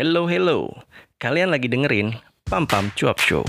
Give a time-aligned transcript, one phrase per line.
[0.00, 0.80] Hello, hello.
[1.20, 2.16] Kalian lagi dengerin
[2.48, 3.44] Pam Pam Cuap Show.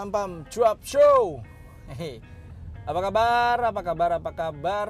[0.00, 1.44] Pam Pam Cuap Show.
[2.88, 3.68] Apa kabar?
[3.68, 4.10] Apa kabar?
[4.16, 4.88] Apa kabar?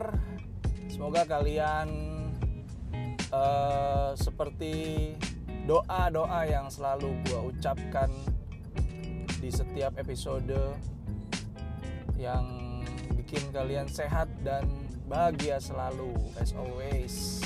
[0.87, 1.91] Semoga kalian
[3.19, 4.75] eh, seperti
[5.66, 8.07] doa-doa yang selalu gua ucapkan
[9.43, 10.79] di setiap episode
[12.15, 12.79] yang
[13.19, 14.63] bikin kalian sehat dan
[15.11, 17.43] bahagia selalu as always.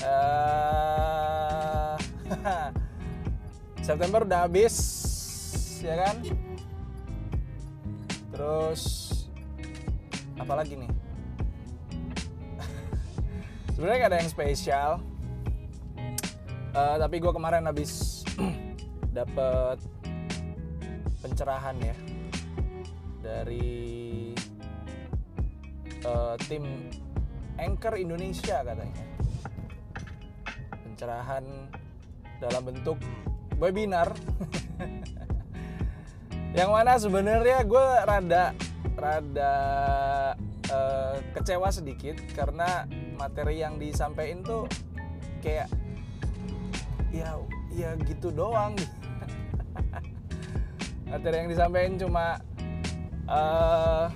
[0.00, 1.96] Eh,
[3.84, 5.09] September udah habis
[5.80, 6.16] ya kan?
[8.30, 8.82] Terus
[10.36, 10.90] apa lagi nih?
[13.74, 14.90] Sebenarnya gak ada yang spesial.
[16.70, 18.22] Eh, tapi gue kemarin habis
[19.16, 19.80] dapet
[21.20, 21.96] pencerahan ya
[23.20, 24.32] dari
[26.04, 26.64] eh, tim
[27.56, 29.04] Anchor Indonesia katanya.
[30.84, 31.44] Pencerahan
[32.40, 32.96] dalam bentuk
[33.60, 34.12] webinar
[36.50, 38.44] yang mana sebenarnya gue rada
[38.98, 39.54] rada
[40.66, 44.66] eh, kecewa sedikit karena materi yang disampaikan tuh
[45.40, 45.70] kayak
[47.14, 47.38] ya
[47.70, 48.74] ya gitu doang.
[51.10, 52.38] Materi yang disampaikan cuma
[53.30, 54.06] eh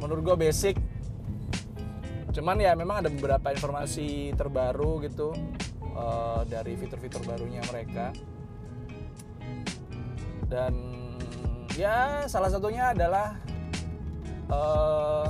[0.00, 0.76] menurut gue basic.
[2.32, 5.36] Cuman ya memang ada beberapa informasi terbaru gitu
[5.80, 8.16] eh, dari fitur-fitur barunya mereka.
[10.48, 10.91] Dan
[11.76, 13.36] ya salah satunya adalah
[14.48, 15.26] eh,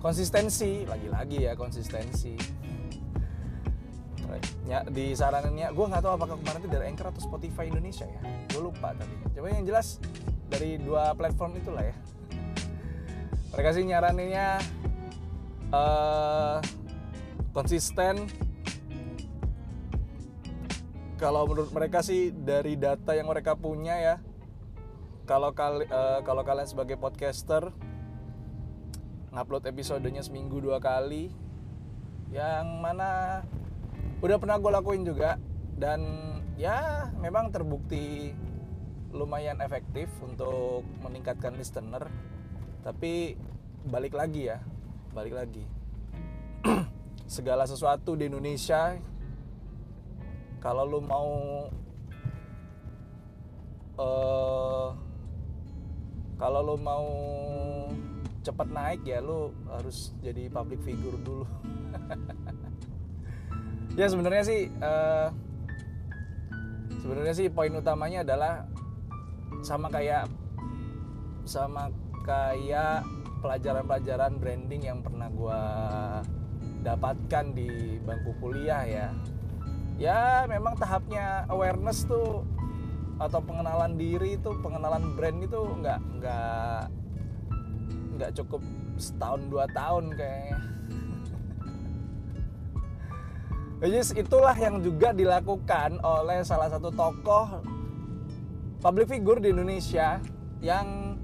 [0.00, 0.86] konsistensi.
[0.86, 2.34] Lagi-lagi ya konsistensi.
[4.68, 8.20] Ya, di saranannya gue nggak tahu apakah kemarin itu dari Anchor atau Spotify Indonesia ya.
[8.52, 9.16] Gue lupa tapi.
[9.32, 9.96] Coba yang jelas
[10.52, 11.96] dari dua platform itulah ya.
[13.56, 14.60] Mereka sih nyaraninnya
[15.72, 16.56] eh
[17.56, 18.28] konsisten.
[21.16, 24.16] Kalau menurut mereka sih dari data yang mereka punya ya
[25.28, 27.68] kalau kali eh, kalau kalian sebagai podcaster
[29.28, 31.28] ngupload episodenya seminggu dua kali
[32.32, 33.44] yang mana
[34.24, 35.36] udah pernah gue lakuin juga.
[35.78, 36.00] Dan
[36.56, 38.32] ya memang terbukti
[39.12, 42.08] lumayan efektif untuk meningkatkan listener.
[42.80, 43.36] Tapi
[43.84, 44.64] balik lagi ya
[45.12, 45.64] balik lagi.
[47.36, 48.96] Segala sesuatu di Indonesia
[50.58, 51.30] kalau lu mau
[53.98, 55.07] eh
[56.38, 57.06] kalau lu mau
[58.46, 61.44] cepat naik ya lu harus jadi public figure dulu.
[63.98, 65.28] Ya sebenarnya sih eh,
[67.02, 68.62] sebenarnya sih poin utamanya adalah
[69.66, 70.30] sama kayak
[71.42, 71.90] sama
[72.22, 73.02] kayak
[73.42, 75.60] pelajaran-pelajaran branding yang pernah gua
[76.86, 79.08] dapatkan di bangku kuliah ya.
[79.98, 82.46] Ya memang tahapnya awareness tuh
[83.18, 86.82] atau pengenalan diri itu pengenalan brand itu nggak nggak
[88.18, 88.62] nggak cukup
[88.98, 90.14] setahun dua tahun
[93.78, 97.62] Which is itulah yang juga dilakukan oleh salah satu tokoh
[98.78, 100.18] public figure di Indonesia
[100.62, 101.18] yang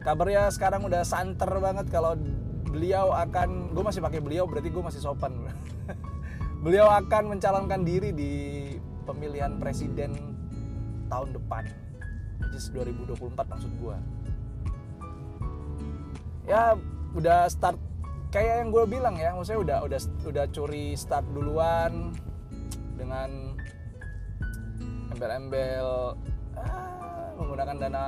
[0.00, 2.16] kabarnya sekarang udah santer banget kalau
[2.68, 5.32] beliau akan gue masih pakai beliau berarti gue masih sopan.
[6.64, 8.32] Beliau akan mencalonkan diri di
[9.06, 10.37] pemilihan presiden
[11.08, 11.64] tahun depan.
[12.38, 13.96] Which is 2024 maksud gue
[16.48, 16.72] ya
[17.12, 17.76] udah start
[18.32, 22.16] kayak yang gue bilang ya maksudnya udah udah udah curi start duluan
[22.96, 23.52] dengan
[25.12, 26.16] embel-embel
[26.56, 28.04] ah, menggunakan dana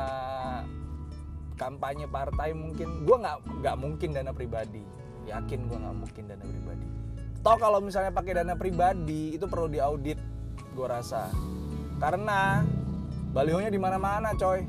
[1.60, 3.04] kampanye partai mungkin.
[3.04, 4.80] Gue nggak nggak mungkin dana pribadi.
[5.28, 6.86] Yakin gue nggak mungkin dana pribadi.
[7.40, 10.16] Toh kalau misalnya pakai dana pribadi itu perlu diaudit
[10.72, 11.28] gue rasa.
[12.00, 12.64] Karena
[13.30, 14.66] balihonya di mana-mana coy.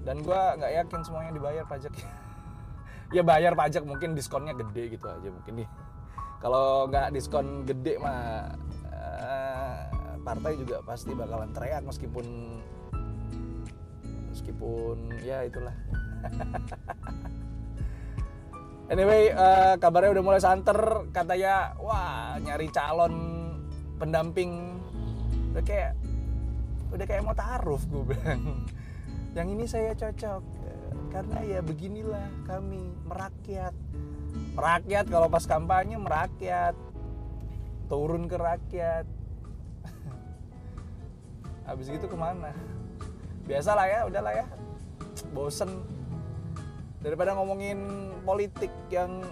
[0.00, 2.08] Dan gue nggak yakin semuanya dibayar pajaknya
[3.16, 5.68] ya bayar pajak mungkin diskonnya gede gitu aja mungkin nih.
[6.40, 8.48] Kalau nggak diskon gede mah
[8.90, 9.78] eh,
[10.24, 12.26] partai juga pasti bakalan teriak meskipun
[14.32, 15.74] meskipun ya itulah.
[18.90, 23.14] Anyway eh, kabarnya udah mulai santer katanya wah nyari calon
[24.02, 24.82] pendamping.
[25.54, 25.94] Udah kayak
[26.90, 28.66] udah kayak mau taruh gue bilang.
[29.34, 30.42] Yang ini saya cocok
[31.10, 33.74] karena ya beginilah kami merakyat.
[34.54, 36.74] Merakyat kalau pas kampanye merakyat.
[37.90, 39.06] Turun ke rakyat.
[41.66, 42.54] Habis gitu ke mana?
[43.46, 44.46] Biasa lah ya udahlah ya.
[45.34, 45.82] Bosen.
[47.02, 49.26] Daripada ngomongin politik yang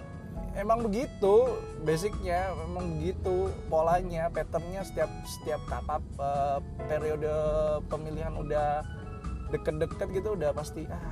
[0.56, 7.28] emang begitu basicnya emang begitu polanya patternnya setiap setiap kapap uh, periode
[7.92, 8.86] pemilihan udah
[9.52, 11.02] deket-deket gitu udah pasti ah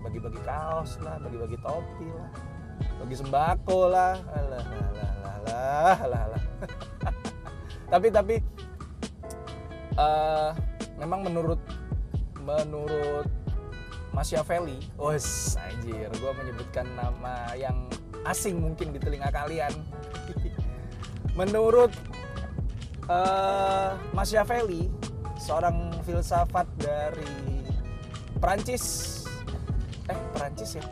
[0.00, 2.30] bagi-bagi kaos lah bagi-bagi topi lah
[3.00, 4.14] bagi sembako lah.
[4.32, 6.44] Alah alah alah alah alah
[7.92, 8.36] tapi tapi
[9.96, 10.52] uh,
[11.00, 11.60] memang menurut
[12.40, 13.28] menurut
[14.10, 17.86] Machiavelli, wes anjir, gue menyebutkan nama yang
[18.24, 19.72] asing mungkin di telinga kalian.
[21.38, 21.94] menurut
[23.06, 24.90] uh, Machiavelli,
[25.38, 27.64] seorang filsafat dari
[28.42, 28.84] Prancis,
[30.10, 30.84] eh Prancis ya,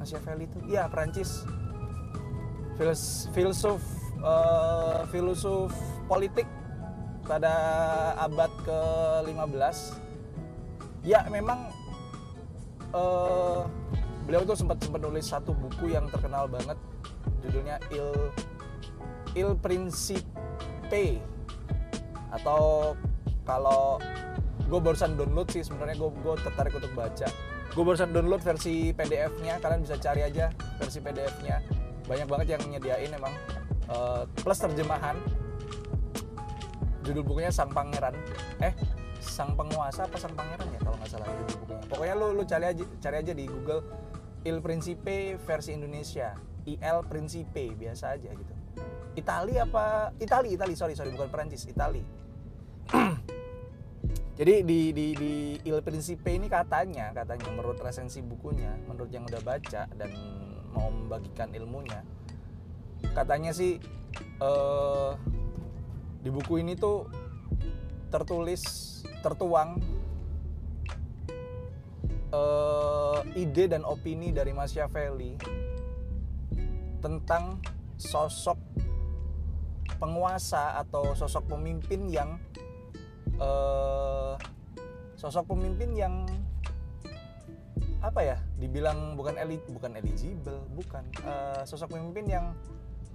[0.00, 1.44] Machiavelli itu, iya Prancis,
[2.76, 3.80] Fils, filsuf,
[4.20, 5.72] uh, filsuf
[6.04, 6.44] politik
[7.26, 7.50] pada
[8.22, 9.98] abad ke-15
[11.02, 11.72] ya memang
[12.94, 13.66] uh,
[14.26, 16.74] beliau tuh sempat sempat nulis satu buku yang terkenal banget
[17.46, 18.10] judulnya Il
[19.38, 21.22] Il Principe.
[22.34, 22.94] Atau
[23.46, 24.02] kalau
[24.66, 27.30] gue barusan download sih sebenarnya gue gue tertarik untuk baca.
[27.70, 30.50] Gue barusan download versi PDF-nya kalian bisa cari aja
[30.82, 31.62] versi PDF-nya
[32.06, 33.34] banyak banget yang nyediain emang
[33.86, 35.14] uh, plus terjemahan.
[37.06, 38.18] Judul bukunya Sang Pangeran.
[38.58, 38.74] Eh
[39.26, 41.82] sang penguasa apa sang pangeran ya kalau nggak salah itu bukunya.
[41.90, 43.80] Pokoknya lu lu cari aja cari aja di Google
[44.46, 46.38] Il Principe versi Indonesia.
[46.66, 48.54] IL Principe biasa aja gitu.
[49.18, 50.14] Itali apa?
[50.22, 52.06] Itali Itali sorry sorry bukan Perancis Itali.
[54.38, 55.32] Jadi di, di, di
[55.66, 60.10] Il Principe ini katanya katanya menurut resensi bukunya menurut yang udah baca dan
[60.76, 62.04] mau membagikan ilmunya
[63.16, 63.80] katanya sih
[64.44, 65.16] uh,
[66.20, 67.08] di buku ini tuh
[68.12, 68.60] tertulis
[69.24, 69.80] tertuang
[72.32, 75.38] uh, ide dan opini dari Machiavelli
[77.02, 77.60] tentang
[77.96, 78.58] sosok
[79.96, 82.36] penguasa atau sosok pemimpin yang
[83.40, 84.36] uh,
[85.16, 86.14] sosok pemimpin yang
[88.04, 88.36] apa ya?
[88.60, 91.04] Dibilang bukan eli bukan eligible bukan.
[91.24, 92.46] Uh, sosok pemimpin yang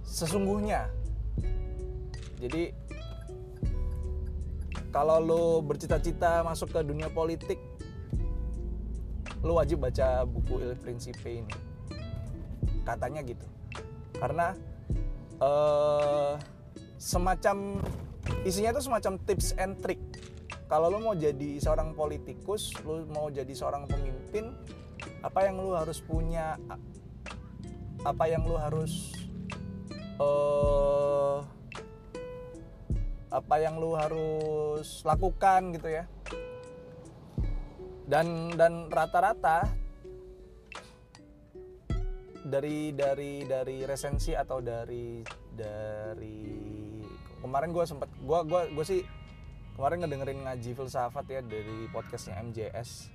[0.02, 0.90] sesungguhnya.
[2.42, 2.74] Jadi
[4.92, 7.56] kalau lo bercita-cita masuk ke dunia politik
[9.42, 11.54] lo wajib baca buku Il Principe ini.
[12.86, 13.46] Katanya gitu.
[14.18, 14.54] Karena
[15.42, 16.38] uh,
[16.98, 17.82] semacam
[18.46, 20.00] isinya itu semacam tips and trick.
[20.70, 24.56] Kalau lo mau jadi seorang politikus lo mau jadi seorang pemimpin
[25.20, 26.56] apa yang lo harus punya
[28.02, 29.12] apa yang lo harus
[30.16, 31.44] uh,
[33.32, 36.04] apa yang lu harus lakukan gitu ya
[38.12, 39.72] dan dan rata-rata
[42.44, 46.52] dari dari dari resensi atau dari dari
[47.40, 49.00] kemarin gue sempet gue gua gue sih
[49.80, 53.08] kemarin ngedengerin ngaji filsafat ya dari podcastnya MJS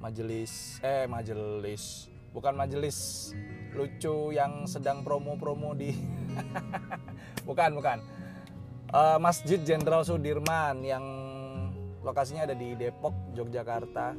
[0.00, 3.28] majelis eh majelis bukan majelis
[3.76, 5.92] lucu yang sedang promo-promo di
[7.48, 7.98] bukan bukan.
[8.92, 11.04] Uh, Masjid Jenderal Sudirman yang
[12.02, 14.14] lokasinya ada di Depok, Yogyakarta.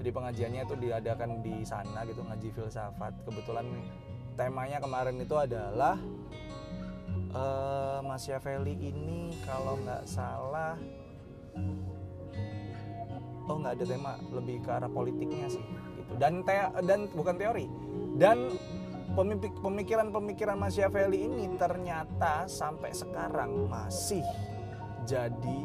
[0.00, 3.12] Jadi pengajiannya itu diadakan di sana gitu ngaji filsafat.
[3.24, 3.64] Kebetulan
[4.34, 5.96] temanya kemarin itu adalah
[7.34, 10.74] uh, Machiavelli ini kalau nggak salah
[13.44, 15.64] oh nggak ada tema lebih ke arah politiknya sih
[16.00, 16.56] gitu dan te
[16.88, 17.66] dan bukan teori
[18.16, 18.50] dan
[19.62, 24.24] pemikiran-pemikiran Machiavelli ini ternyata sampai sekarang masih
[25.04, 25.60] jadi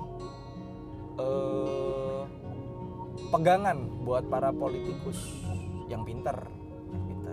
[1.19, 2.21] eh,
[3.29, 5.43] pegangan buat para politikus
[5.91, 6.47] yang pintar.
[7.07, 7.31] Gitu.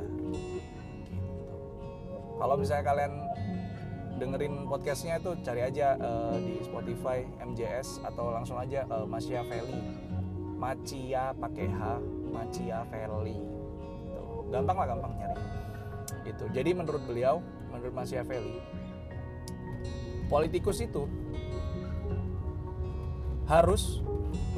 [2.36, 3.12] Kalau misalnya kalian
[4.16, 9.80] dengerin podcastnya itu cari aja uh, di Spotify MJS atau langsung aja uh, Machiavelli,
[10.56, 11.80] Machia pakai H,
[12.32, 13.36] Machiavelli.
[13.36, 14.24] Gitu.
[14.48, 15.56] Gampang lah, gampang nyari
[16.26, 17.38] itu jadi menurut beliau
[17.70, 18.58] menurut Machiavelli
[20.26, 21.06] politikus itu
[23.46, 24.02] harus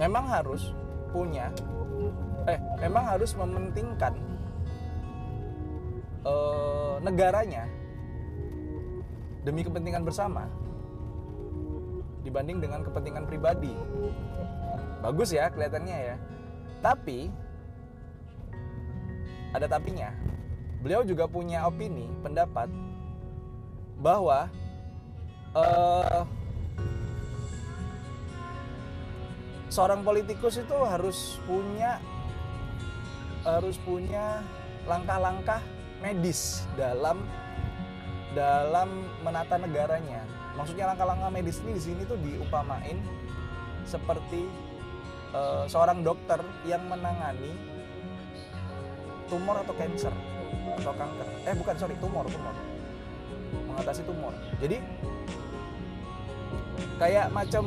[0.01, 0.73] memang harus
[1.13, 1.53] punya
[2.49, 4.17] eh memang harus mementingkan
[6.25, 7.69] eh, negaranya
[9.45, 10.49] demi kepentingan bersama
[12.29, 13.73] dibanding dengan kepentingan pribadi.
[15.01, 16.17] Bagus ya kelihatannya ya.
[16.85, 17.33] Tapi
[19.57, 20.13] ada tapinya.
[20.85, 22.69] Beliau juga punya opini, pendapat
[23.99, 24.47] bahwa
[25.57, 26.23] eh,
[29.69, 32.01] seorang politikus itu harus punya
[33.45, 34.45] harus punya
[34.85, 35.61] langkah-langkah
[36.01, 37.21] medis dalam
[38.37, 38.89] dalam
[39.25, 40.25] menata negaranya.
[40.57, 42.99] Maksudnya langkah-langkah medis ini di sini tuh diupamain
[43.89, 44.45] seperti
[45.33, 47.57] eh, seorang dokter yang menangani
[49.29, 50.13] tumor atau cancer
[50.77, 51.29] atau kanker.
[51.49, 52.57] Eh bukan sorry tumor tumor
[53.69, 54.35] mengatasi tumor.
[54.61, 54.77] Jadi
[56.99, 57.65] kayak macam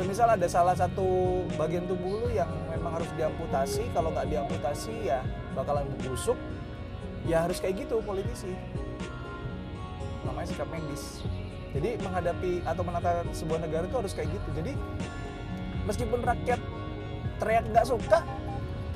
[0.00, 5.20] semisal ada salah satu bagian tubuh lu yang memang harus diamputasi, kalau nggak diamputasi ya
[5.52, 6.40] bakalan busuk.
[7.28, 8.56] Ya harus kayak gitu politisi.
[10.24, 11.20] Namanya sikap medis.
[11.76, 14.48] Jadi menghadapi atau menata sebuah negara itu harus kayak gitu.
[14.56, 14.72] Jadi
[15.84, 16.60] meskipun rakyat
[17.36, 18.24] teriak nggak suka,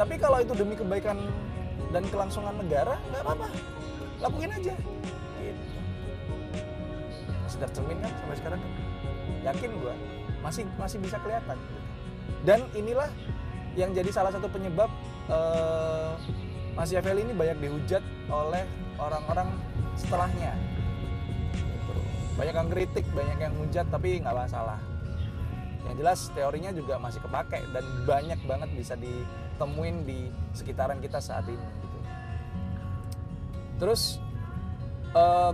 [0.00, 1.20] tapi kalau itu demi kebaikan
[1.92, 3.48] dan kelangsungan negara nggak apa-apa,
[4.24, 4.72] lakuin aja.
[5.36, 5.64] Gitu.
[7.44, 8.72] Sedap cermin kan sampai sekarang kan?
[9.52, 9.92] Yakin gua
[10.44, 11.56] masih masih bisa kelihatan.
[12.44, 13.08] Dan inilah
[13.74, 14.92] yang jadi salah satu penyebab
[15.32, 16.12] eh,
[16.76, 18.68] Mas Yafeli ini banyak dihujat oleh
[19.00, 19.48] orang-orang
[19.96, 20.52] setelahnya.
[22.34, 24.82] Banyak yang kritik, banyak yang hujat, tapi nggak masalah.
[25.86, 31.46] Yang jelas teorinya juga masih kepake dan banyak banget bisa ditemuin di sekitaran kita saat
[31.46, 31.62] ini.
[31.62, 31.98] Gitu.
[33.78, 34.18] Terus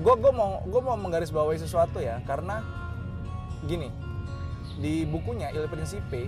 [0.01, 2.65] gue gue mau gue mau menggarisbawahi sesuatu ya karena
[3.69, 3.93] gini
[4.81, 6.27] di bukunya Il Principe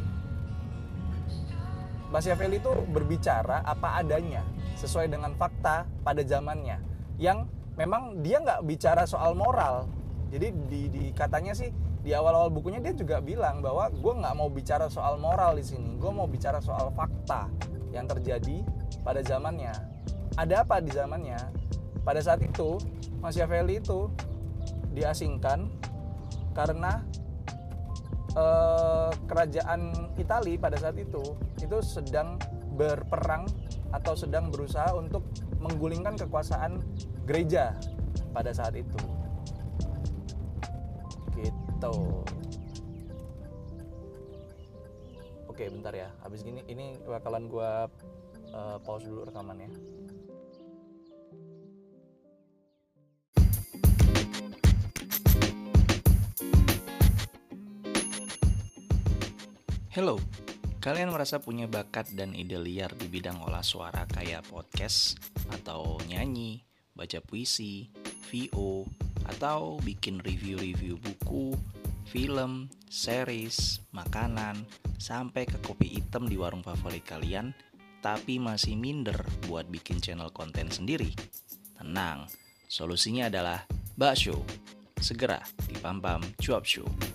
[2.13, 4.45] Machiavelli itu berbicara apa adanya
[4.77, 6.77] sesuai dengan fakta pada zamannya
[7.17, 7.49] yang
[7.81, 9.89] memang dia nggak bicara soal moral.
[10.29, 11.73] Jadi di, di katanya sih
[12.05, 15.97] di awal-awal bukunya dia juga bilang bahwa gue nggak mau bicara soal moral di sini
[15.97, 17.49] gue mau bicara soal fakta
[17.97, 18.61] yang terjadi
[19.01, 19.73] pada zamannya.
[20.37, 21.41] Ada apa di zamannya?
[22.05, 22.77] Pada saat itu
[23.25, 24.13] Machiavelli itu
[24.93, 25.65] diasingkan
[26.53, 27.01] karena
[28.37, 31.23] eh, kerajaan Italia pada saat itu
[31.61, 32.37] itu sedang
[32.75, 33.45] berperang
[33.93, 35.25] atau sedang berusaha untuk
[35.61, 36.81] menggulingkan kekuasaan
[37.29, 37.77] gereja
[38.33, 38.99] pada saat itu.
[41.37, 41.97] Gitu.
[45.53, 46.09] Oke, bentar ya.
[46.25, 47.87] Habis gini ini bakalan gua
[48.49, 50.02] eh, pause dulu rekamannya.
[59.93, 60.17] Hello,
[60.81, 65.21] kalian merasa punya bakat dan ide liar di bidang olah suara kayak podcast,
[65.53, 66.65] atau nyanyi,
[66.97, 67.93] baca puisi,
[68.33, 68.89] VO,
[69.29, 71.53] atau bikin review-review buku,
[72.09, 74.65] film, series, makanan,
[74.97, 77.53] sampai ke kopi hitam di warung favorit kalian,
[78.01, 81.13] tapi masih minder buat bikin channel konten sendiri?
[81.77, 82.33] Tenang,
[82.65, 83.69] solusinya adalah
[84.01, 84.41] Bakso.
[84.97, 86.01] Segera di Pam
[86.41, 87.12] Cuap Show.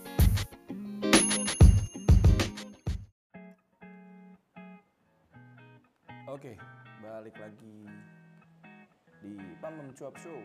[6.48, 6.56] Oke,
[7.04, 7.84] balik lagi
[9.20, 10.39] di Pam Cuap Show.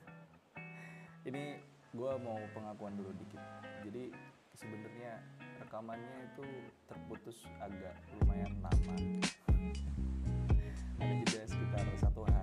[1.28, 1.60] Ini
[1.92, 3.36] gue mau pengakuan dulu dikit.
[3.84, 4.08] Jadi
[4.56, 5.20] sebenarnya
[5.60, 6.48] rekamannya itu
[6.88, 7.92] terputus agak
[8.24, 8.96] lumayan lama.
[11.04, 12.41] Ada jeda sekitar satu hari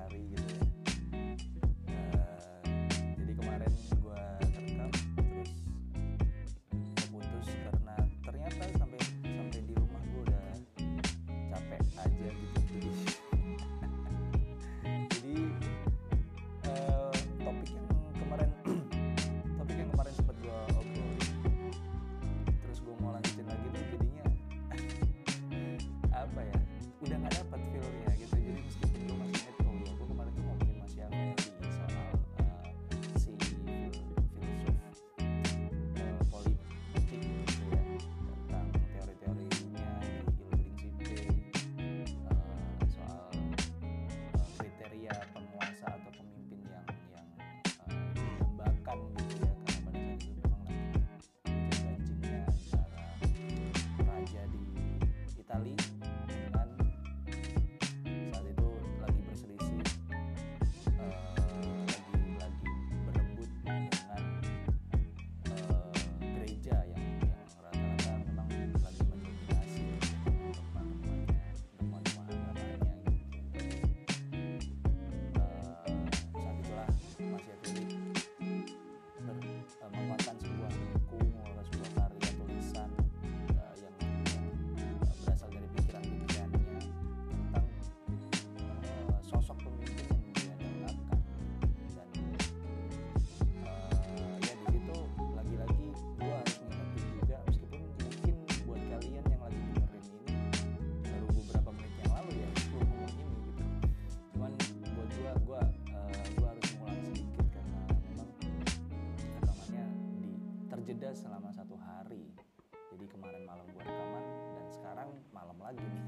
[113.15, 116.06] sampai malam buat rekaman dan sekarang malam lagi nih.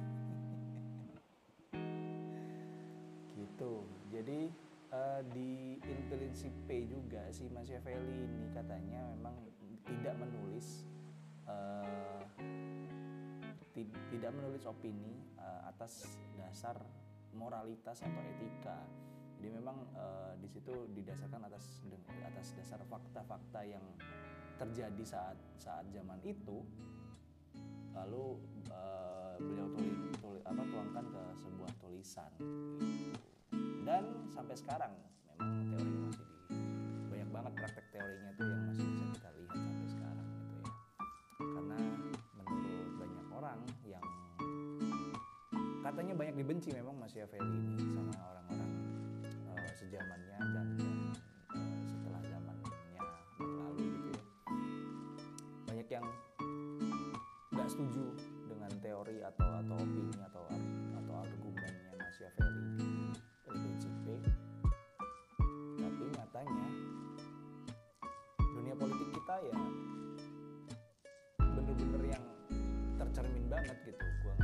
[3.39, 3.73] Gitu.
[4.11, 4.51] Jadi
[4.91, 9.39] uh, di intelijensi P juga si Machiavelli ini katanya memang
[9.87, 10.83] tidak menulis
[11.47, 12.19] uh,
[14.11, 16.75] tidak menulis opini uh, atas dasar
[17.31, 18.83] moralitas atau etika.
[19.39, 21.79] Jadi memang uh, di situ didasarkan atas
[22.27, 23.81] atas dasar fakta-fakta yang
[24.61, 26.61] terjadi saat saat zaman itu
[27.97, 28.37] lalu
[28.69, 32.31] uh, beliau tulis, tulis apa tuangkan ke sebuah tulisan.
[33.81, 36.57] Dan sampai sekarang memang teori masih di
[37.09, 40.69] banyak banget praktek teorinya tuh yang masih bisa kita lihat sampai sekarang gitu ya.
[41.41, 41.77] Karena
[42.37, 44.05] menurut banyak orang yang
[45.81, 48.71] katanya banyak dibenci memang Machiavelli ini sama orang-orang
[49.51, 51.10] uh, sejamannya dan, dan
[57.81, 58.13] setuju
[58.45, 60.45] dengan teori atau atau opini atau
[61.01, 62.89] atau argumennya Machiavelli di
[63.49, 64.05] LBCP
[65.81, 66.67] tapi nyatanya
[68.37, 69.57] dunia politik kita ya
[71.41, 72.25] bener-bener yang
[73.01, 74.05] tercermin banget gitu.
[74.21, 74.35] Gua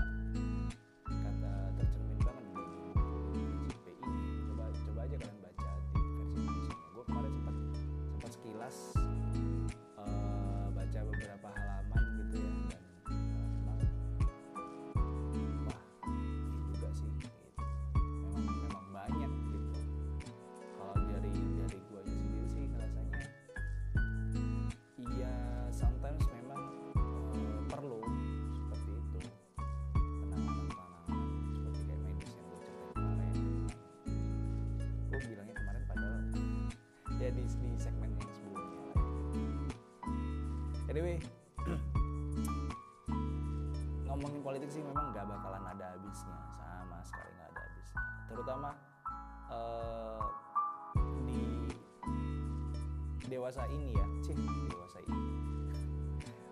[37.28, 37.44] ya di,
[37.76, 38.96] segmen yang sebelumnya ya.
[40.88, 41.16] anyway
[44.08, 46.34] ngomongin politik sih memang gak bakalan ada habisnya.
[46.58, 48.02] Sama sekali nggak ada habisnya.
[48.26, 48.70] Terutama
[49.54, 50.26] uh,
[51.30, 51.70] di
[53.30, 54.06] dewasa ini ya.
[54.26, 54.34] Cih
[54.74, 55.22] dewasa ini.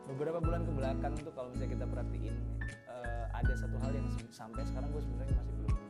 [0.06, 2.36] Beberapa bulan ke belakang tuh kalau misalnya kita perhatiin
[2.86, 5.85] uh, ada satu hal yang sampai sekarang gue sebenarnya masih belum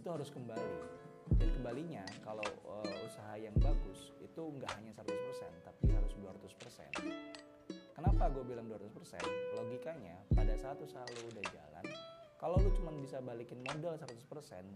[0.00, 0.76] itu harus kembali.
[1.36, 2.42] Dan kembalinya kalau
[2.80, 5.04] eh, usaha yang bagus itu nggak hanya 100%
[5.62, 6.40] tapi harus 200%
[7.94, 8.88] kenapa gue bilang 200%
[9.60, 11.86] logikanya pada saat usaha lo udah jalan
[12.40, 14.08] kalau lu cuma bisa balikin modal 100%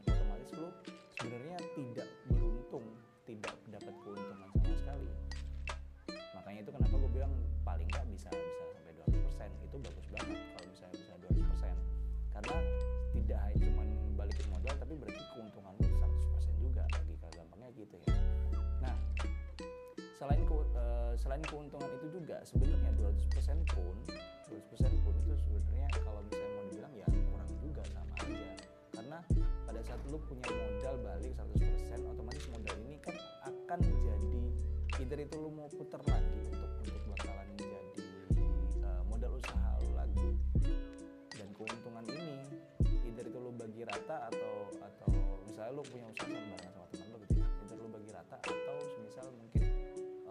[0.04, 0.68] otomatis lu
[1.16, 2.84] sebenarnya tidak beruntung
[3.24, 5.08] tidak dapat keuntungan sama sekali.
[6.36, 7.32] Makanya itu kenapa gue bilang
[7.64, 11.93] paling nggak bisa bisa sampai 200% itu bagus banget kalau misalnya bisa 200%
[12.34, 12.56] karena
[13.14, 13.82] tidak hanya cuma
[14.18, 18.14] balikin modal tapi berarti keuntungan lu 100% juga logika gampangnya gitu ya.
[18.82, 18.94] Nah
[20.18, 23.96] selain ke, eh, selain keuntungan itu juga sebenarnya 200% pun
[24.50, 28.50] 200% pun itu sebenarnya kalau misalnya mau dibilang ya kurang juga sama aja.
[28.94, 29.18] Karena
[29.66, 33.16] pada saat lu punya modal balik 100% otomatis modal ini kan
[33.46, 34.42] akan jadi
[35.02, 36.70] either itu lu mau putar lagi untuk
[43.94, 45.10] rata atau atau
[45.46, 48.36] misalnya lu punya usaha sama bareng sama teman lu gitu ya either lu bagi rata
[48.42, 48.76] atau
[49.06, 49.62] misal mungkin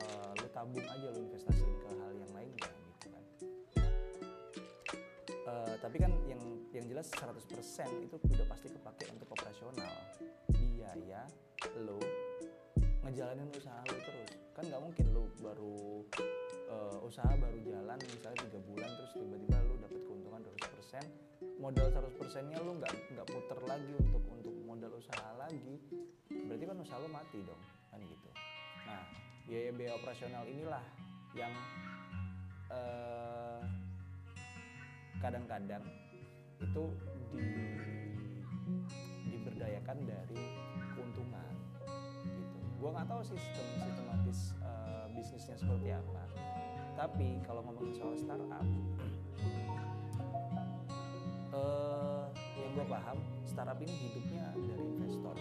[0.04, 3.24] uh, lu tabung aja lu investasiin ke hal yang lainnya gitu kan.
[5.48, 6.44] Uh, tapi kan yang
[6.76, 7.40] yang jelas 100%
[8.04, 9.96] itu udah pasti kepake untuk operasional.
[10.52, 11.24] Biaya
[11.80, 12.04] lo
[13.08, 14.32] ngejalanin usaha lo terus.
[14.52, 16.04] Kan nggak mungkin lo baru
[16.70, 22.50] uh, usaha baru jalan misalnya tiga bulan terus tiba-tiba lo dapet keuntungan 200% modal 100%
[22.52, 25.76] nya lo nggak nggak puter lagi untuk untuk modal usaha lagi
[26.30, 28.30] berarti kan usaha lo mati dong kan gitu
[28.88, 29.04] nah
[29.48, 30.84] biaya-biaya operasional inilah
[31.34, 31.52] yang
[32.70, 33.62] uh,
[35.20, 35.84] kadang-kadang
[36.60, 36.84] itu
[37.32, 37.48] di,
[39.28, 40.44] diberdayakan dari
[40.96, 41.54] keuntungan
[42.28, 42.58] gitu.
[42.80, 44.40] Gua nggak tahu sistem sistematis
[45.14, 46.22] bisnisnya seperti apa.
[46.94, 48.66] Tapi kalau ngomongin soal startup,
[51.54, 52.26] uh,
[52.58, 55.36] yang gue paham startup ini hidupnya dari investor.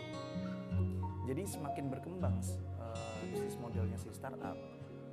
[1.22, 2.36] Jadi semakin berkembang
[2.80, 4.56] uh, bisnis modelnya si startup,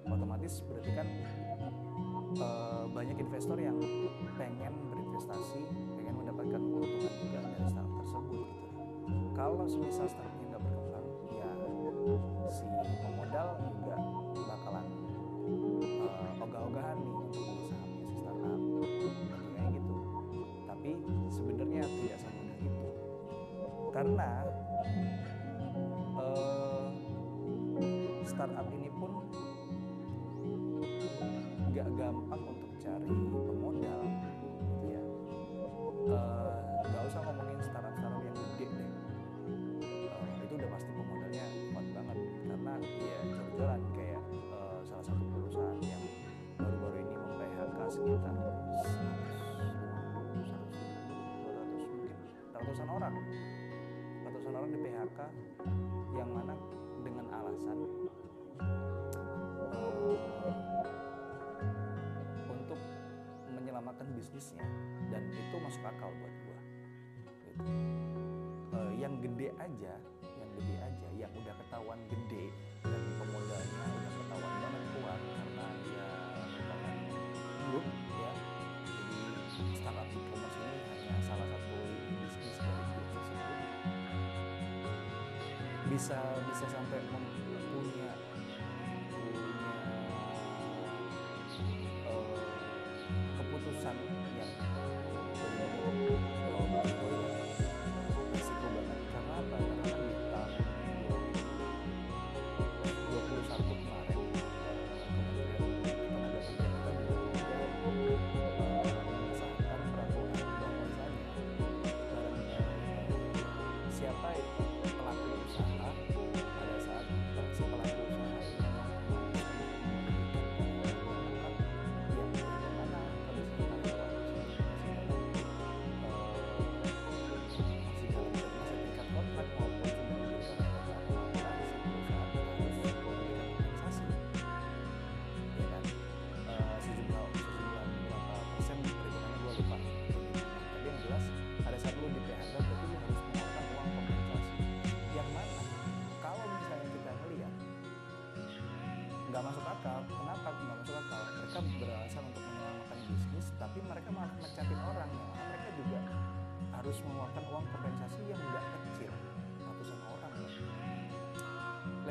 [0.07, 1.07] otomatis berarti kan
[2.39, 3.77] uh, banyak investor yang
[4.39, 5.63] pengen berinvestasi,
[5.99, 8.79] pengen mendapatkan keuntungan juga dari startup tersebut gitu.
[9.35, 10.38] Kalau semisal startupnya
[64.19, 64.67] bisnisnya.
[65.07, 66.59] Dan itu masuk akal buat gua.
[67.59, 67.71] Gitu.
[68.75, 69.93] uh, yang gede aja
[70.39, 72.45] yang gede aja yang udah ketahuan gede
[72.83, 76.07] dan pemodalnya udah ketahuan banget kuat karena dia
[76.47, 76.95] merupakan
[77.69, 78.31] grup ya.
[79.59, 81.77] Jadi startup e-commerce ini hanya salah satu
[82.23, 83.57] bisnis dari grup tersebut.
[85.89, 87.28] Bisa bisa sampai punya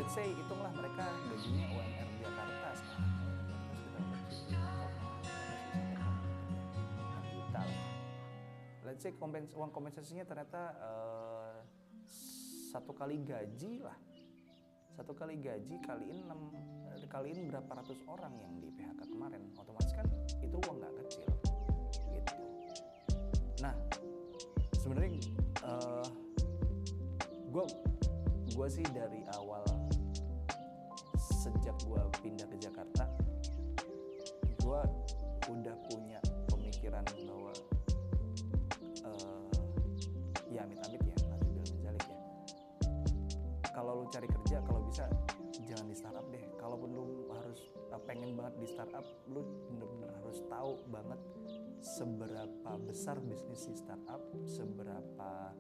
[0.09, 1.05] Let's say hitunglah mereka.
[1.05, 3.12] Gajinya UMR Jakarta sekarang.
[7.29, 7.62] juta.
[8.88, 11.61] Let's say kompens uang kompensasinya ternyata uh,
[12.73, 14.01] satu kali gaji lah.
[14.97, 19.44] Satu kali gaji kaliin 6 kaliin berapa ratus orang yang di PHK kemarin.
[19.61, 20.09] Otomatis kan
[20.40, 21.29] itu uang nggak kecil.
[22.16, 22.44] Gitu.
[23.61, 23.77] Nah
[24.73, 25.21] sebenarnya
[27.53, 27.68] gue uh,
[28.57, 29.67] gue sih dari awal
[31.68, 33.04] sejak gue pindah ke Jakarta
[34.57, 34.81] gue
[35.52, 36.16] udah punya
[36.48, 37.52] pemikiran bahwa
[39.04, 39.52] uh,
[40.48, 41.16] ya amit-amit ya
[43.76, 45.04] kalau lu cari kerja kalau bisa
[45.68, 46.42] jangan di startup deh.
[46.59, 47.61] Kalaupun lu harus
[47.94, 51.20] uh, pengen banget di startup lu bener-bener harus tahu banget
[51.85, 55.54] seberapa besar bisnis si startup seberapa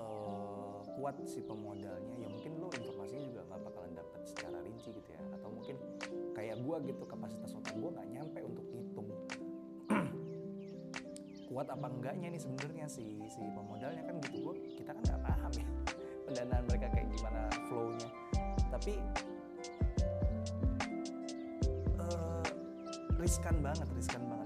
[0.00, 2.14] uh, kuat si pemodalnya.
[2.18, 3.91] Ya mungkin lu informasinya juga nggak bakalan
[4.26, 5.20] secara rinci gitu ya.
[5.38, 5.76] Atau mungkin
[6.32, 9.08] kayak gua gitu kapasitas otak gua nggak nyampe untuk ngitung.
[11.52, 14.02] Kuat apa enggaknya nih sebenarnya si si pemodalnya?
[14.06, 15.68] Kan gitu gua kita kan nggak paham ya
[16.26, 18.08] pendanaan mereka kayak gimana flow-nya.
[18.72, 18.92] Tapi
[22.00, 22.46] uh,
[23.20, 24.41] riskan banget riskan banget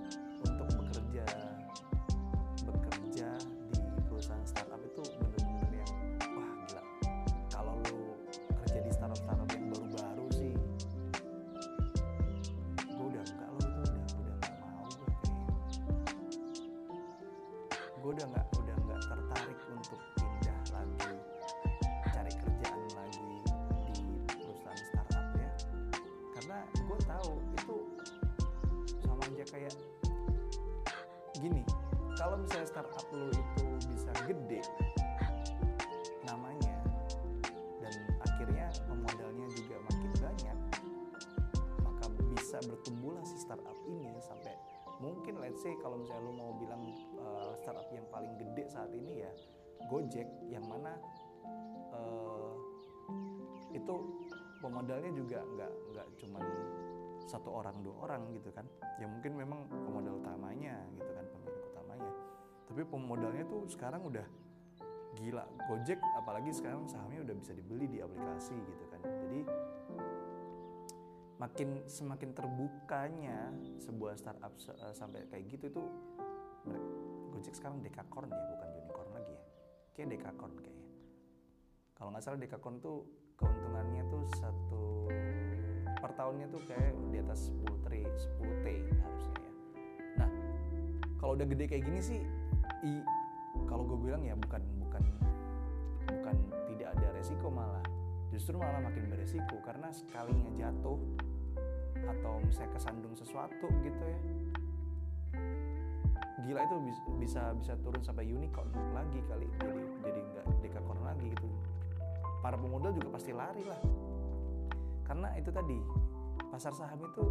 [48.68, 49.33] saat ini ya
[49.87, 50.98] Gojek yang mana
[51.94, 52.52] uh,
[53.70, 53.94] itu
[54.59, 56.44] pemodalnya juga nggak nggak cuman
[57.26, 58.66] satu orang dua orang gitu kan.
[59.02, 62.11] Ya mungkin memang pemodal utamanya gitu kan pemilik utamanya.
[62.66, 64.26] Tapi pemodalnya tuh sekarang udah
[65.18, 65.44] gila.
[65.66, 69.00] Gojek apalagi sekarang sahamnya udah bisa dibeli di aplikasi gitu kan.
[69.02, 69.40] Jadi
[71.37, 75.83] makin semakin terbukanya sebuah startup eh, sampai kayak gitu itu
[77.37, 79.44] Gojek sekarang dekakorn ya bukan unicorn lagi ya.
[79.92, 80.88] Kayak dekakorn kayaknya.
[81.92, 83.05] Kalau nggak salah dekakorn tuh
[83.37, 84.85] keuntungannya tuh satu
[86.01, 89.53] per tahunnya tuh kayak di atas 10 tri 10 t harusnya ya.
[90.25, 90.31] Nah
[91.20, 92.20] kalau udah gede kayak gini sih
[93.68, 95.05] kalau gue bilang ya bukan bukan
[96.09, 96.37] bukan
[96.72, 97.85] tidak ada resiko malah.
[98.33, 100.96] Justru malah makin beresiko karena sekalinya jatuh
[102.01, 104.20] atau misalnya kesandung sesuatu gitu ya
[106.44, 111.33] gila itu bis- bisa bisa turun sampai unicorn lagi kali jadi jadi nggak dekakorn lagi
[111.33, 111.49] gitu.
[112.44, 113.81] Para pemodal juga pasti lari lah.
[115.09, 115.79] Karena itu tadi
[116.53, 117.25] pasar saham itu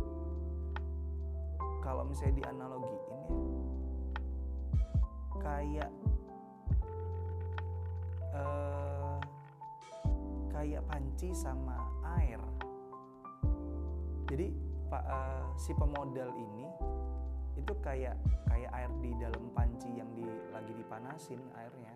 [1.86, 3.22] kalau misalnya dianalogiin ya
[5.38, 5.90] kayak
[8.34, 9.18] eh,
[10.50, 11.78] kayak panci sama
[12.18, 12.42] air.
[14.26, 14.50] Jadi
[14.90, 16.66] pak eh, si pemodal ini
[17.56, 18.18] itu kayak
[18.66, 21.94] kayak air di dalam panci yang di lagi dipanasin airnya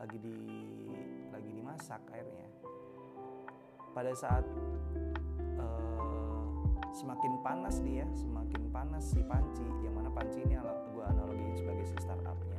[0.00, 0.32] lagi di
[1.28, 2.48] lagi dimasak airnya.
[3.92, 4.48] Pada saat
[5.60, 6.40] eh,
[6.96, 10.56] semakin panas dia semakin panas si panci yang mana panci ini
[10.96, 12.56] gue analogiin sebagai si startupnya.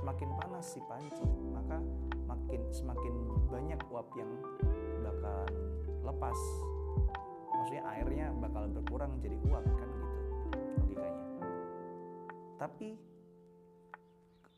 [0.00, 1.84] Semakin panas si panci maka
[2.32, 3.12] makin semakin
[3.52, 4.32] banyak uap yang
[5.04, 5.52] bakalan
[6.00, 6.38] lepas.
[7.60, 9.99] Maksudnya airnya bakal berkurang jadi uap kan
[12.60, 12.92] tapi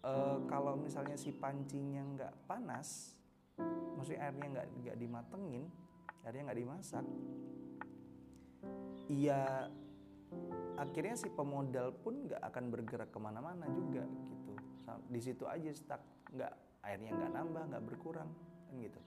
[0.02, 3.14] eh, kalau misalnya si pancinya nggak panas
[3.94, 5.64] maksudnya airnya nggak nggak dimatengin
[6.26, 7.06] airnya nggak dimasak
[9.06, 9.70] iya
[10.80, 14.52] akhirnya si pemodal pun nggak akan bergerak ke mana-mana juga gitu.
[15.08, 18.30] Di situ aja stuck nggak airnya nggak nambah nggak berkurang
[18.68, 19.00] kan gitu.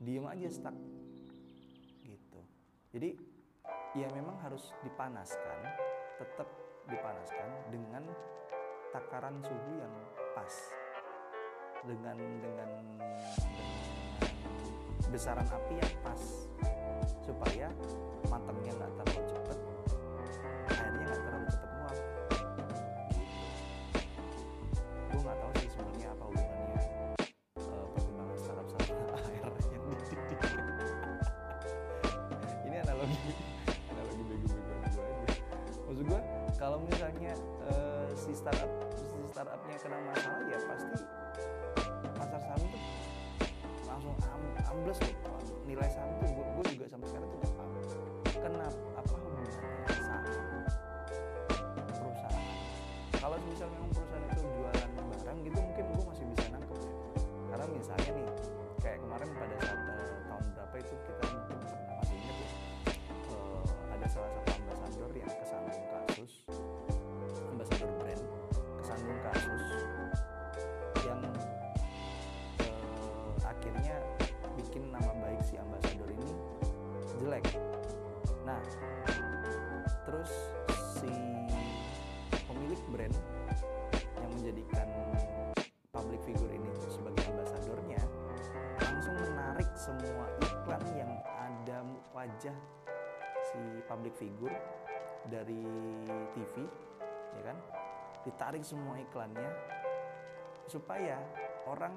[0.00, 0.76] Diem aja stuck
[2.06, 2.40] gitu.
[2.94, 3.18] Jadi
[3.98, 5.58] ya memang harus dipanaskan
[6.22, 6.48] tetap
[6.90, 8.04] dipanaskan dengan
[8.90, 9.94] takaran suhu yang
[10.34, 10.54] pas.
[11.86, 12.70] Dengan dengan, dengan
[15.08, 16.22] besaran api yang pas.
[17.22, 17.70] Supaya
[18.26, 19.29] matangnya nggak terlalu
[36.70, 37.34] kalau misalnya
[37.66, 41.02] eh, si startup si startupnya kena masalah ya pasti
[42.14, 42.82] pasar saham tuh
[43.90, 45.14] langsung am, ambles loh
[45.66, 47.49] nilai saham tuh gue juga sampai sekarang tuh
[92.20, 92.56] wajah
[93.40, 94.52] si public figure
[95.32, 95.64] dari
[96.36, 96.68] TV
[97.40, 97.58] ya kan
[98.28, 99.48] ditarik semua iklannya
[100.68, 101.16] supaya
[101.64, 101.96] orang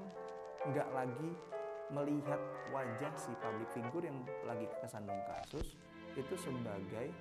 [0.63, 1.29] nggak lagi
[1.91, 2.39] melihat
[2.71, 5.75] wajah si public figure yang lagi kesandung kasus
[6.15, 7.11] itu sebagai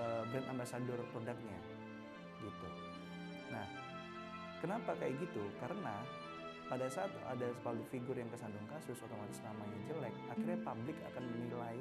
[0.00, 1.60] uh, brand ambassador produknya
[2.40, 2.68] gitu.
[3.52, 3.66] Nah,
[4.64, 5.44] kenapa kayak gitu?
[5.60, 6.00] Karena
[6.66, 11.76] pada saat ada public figure yang kesandung kasus otomatis namanya jelek, akhirnya publik akan menilai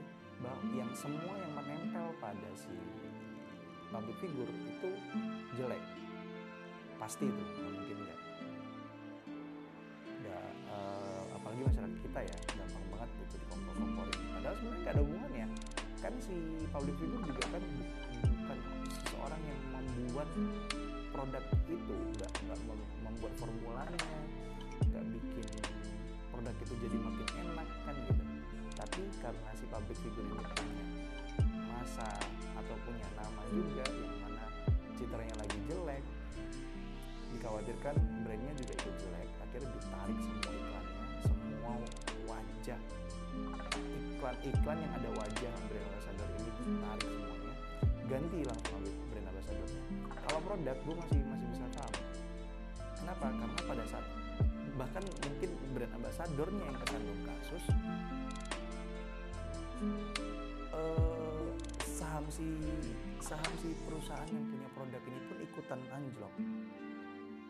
[0.45, 2.69] bahwa yang semua yang menempel pada si
[3.89, 4.89] public figure itu
[5.57, 5.81] jelek.
[7.01, 8.19] Pasti itu, mungkin enggak.
[10.21, 14.21] Ya, uh, apalagi masyarakat kita ya gampang banget gitu dikompor-komporin.
[14.37, 15.47] Padahal sebenarnya nggak ada hubungannya.
[15.97, 16.35] Kan si
[16.69, 17.63] public figure juga kan
[18.21, 20.29] bukan seseorang yang membuat
[21.15, 22.59] produk itu, nggak nggak
[23.07, 24.11] membuat formulanya,
[24.91, 25.47] nggak bikin
[26.27, 28.23] produk itu jadi makin enak kan gitu.
[28.75, 30.83] Tapi karena si public figure ini punya
[31.71, 32.11] masa
[32.59, 34.43] atau punya nama juga yang mana
[34.99, 36.03] citranya lagi jelek,
[37.35, 41.73] dikhawatirkan brandnya juga ikut jelek akhirnya ditarik semua iklannya semua
[42.27, 42.79] wajah
[44.15, 47.53] iklan-iklan yang ada wajah brand ambassador ini ditarik semuanya
[48.07, 49.74] ganti langsung brand ambassadornya
[50.35, 51.95] kalau produk gue masih masih bisa tahu.
[52.99, 53.25] Kenapa?
[53.31, 54.05] Karena pada saat
[54.75, 57.63] bahkan mungkin brand ambassadornya yang kesandung kasus
[60.75, 61.47] eh,
[61.87, 62.43] saham si
[63.23, 66.33] saham si perusahaan yang punya produk ini pun ikutan anjlok.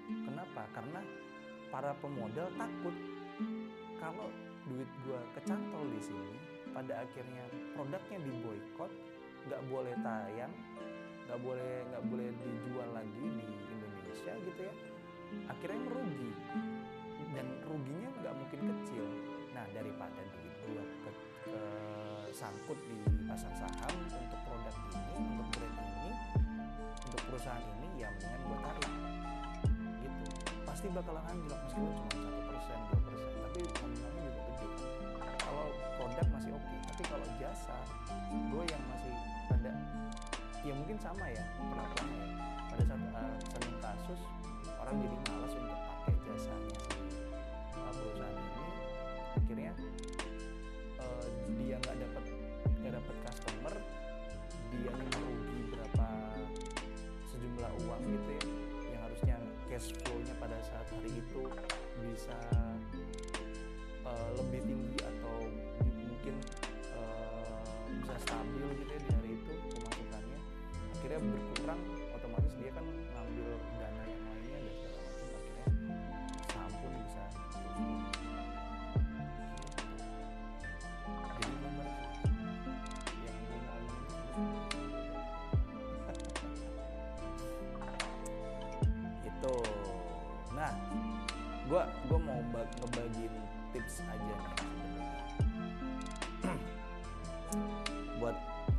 [0.06, 0.62] Kenapa?
[0.78, 1.02] Karena
[1.74, 2.94] para pemodal takut
[3.98, 4.30] kalau
[4.70, 6.38] duit gua kecantol di sini
[6.70, 8.92] pada akhirnya produknya diboykot
[9.50, 10.54] nggak boleh tayang
[11.26, 14.74] nggak boleh nggak boleh dijual lagi di Indonesia gitu ya.
[15.50, 16.32] Akhirnya merugi.
[17.36, 19.06] Dan ruginya nggak mungkin kecil.
[19.52, 21.12] Nah daripada duit gua ke,
[21.50, 21.58] ke
[22.32, 26.12] sangkut di pasar saham untuk produk ini untuk brand ini
[27.06, 28.92] untuk perusahaan ini ya mendingan gua tarik.
[30.00, 30.26] Gitu.
[30.64, 32.80] Pasti bakalan anjlok meskipun cuma satu persen
[40.66, 42.36] ya mungkin sama ya perlakuannya ya.
[42.74, 44.20] pada saat uh, seneng kasus
[44.82, 45.18] orang jadi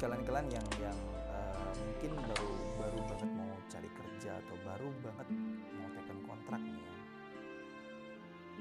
[0.07, 0.99] kalian-kalian yang yang
[1.35, 5.29] uh, mungkin baru baru banget mau cari kerja atau baru banget
[5.75, 6.95] mau tekan kontrak nih ya.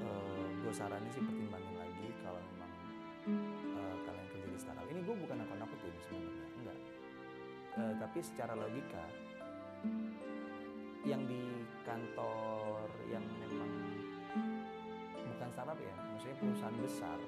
[0.02, 2.72] Uh, gue saranin sih pertimbangin lagi kalau memang
[3.78, 4.90] uh, kalian kerja di startup.
[4.90, 6.80] Ini gue bukan nakut nakutin sebenarnya enggak.
[7.78, 9.06] Uh, tapi secara logika
[11.06, 13.70] yang di kantor yang memang
[15.14, 17.20] bukan startup ya maksudnya perusahaan besar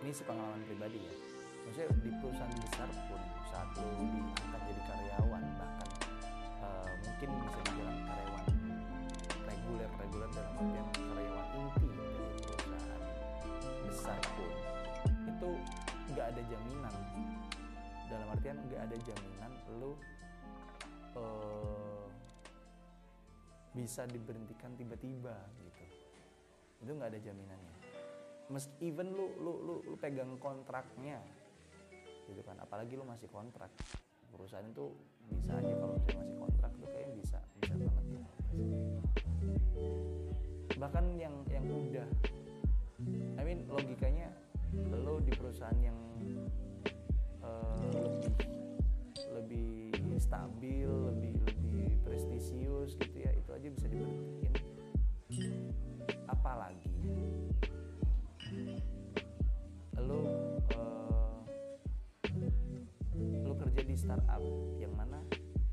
[0.00, 1.27] ini sepengalaman pribadi ya
[1.68, 3.20] maksudnya di perusahaan besar pun
[3.52, 5.88] saat lo diangkat jadi karyawan bahkan
[6.64, 8.44] uh, mungkin bisa dibilang karyawan
[9.44, 13.02] reguler reguler dalam artian karyawan inti dari perusahaan
[13.84, 14.52] besar pun
[15.28, 15.50] itu
[16.16, 16.94] nggak ada jaminan.
[18.08, 19.92] Dalam artian nggak ada jaminan lo
[21.20, 22.08] uh,
[23.76, 25.84] bisa diberhentikan tiba-tiba gitu.
[26.80, 27.76] Itu nggak ada jaminannya.
[28.48, 31.20] Mes, even lu, lu lu lu pegang kontraknya
[32.28, 32.60] gitu kan.
[32.60, 33.72] Apalagi lu masih kontrak.
[34.28, 34.92] Perusahaan itu
[35.32, 38.04] bisa aja kalau misalnya masih kontrak tuh kayaknya bisa bisa banget.
[40.78, 42.08] Bahkan yang yang udah
[43.38, 44.30] I mean logikanya
[44.92, 45.96] lo di perusahaan yang
[47.40, 47.80] uh,
[49.38, 51.32] lebih lebih stabil lebih
[51.70, 54.54] lebih prestisius gitu ya itu aja bisa diberhentiin
[56.26, 56.90] apalagi
[59.98, 60.47] lo
[63.98, 64.38] startup
[64.78, 65.18] yang mana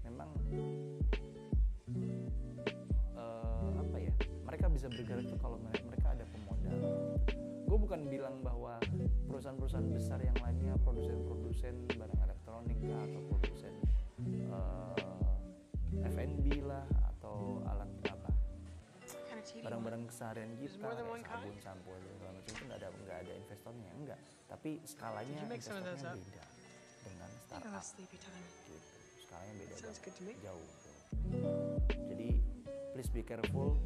[0.02, 0.26] memang
[3.14, 6.74] uh, apa ya mereka bisa bergerak tuh kalau mereka ada pemodal.
[7.70, 8.82] Gue bukan bilang bahwa
[9.30, 13.74] perusahaan-perusahaan besar yang lainnya produsen-produsen barang elektronik atau produsen
[14.50, 18.32] eh, F&B lah atau alat apa
[19.66, 23.90] barang-barang keseharian kita kayak sabun sampo dan segala macam itu nggak ada nggak ada investornya
[23.94, 24.20] enggak.
[24.50, 26.55] Tapi skalanya investornya beda
[27.60, 27.84] startup
[28.20, 28.47] time.
[28.68, 28.76] gitu.
[29.24, 29.95] Skalanya beda jauh,
[30.43, 30.68] jauh.
[32.12, 32.30] Jadi
[32.91, 33.80] please be careful.